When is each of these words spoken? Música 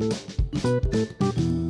Música 0.00 1.63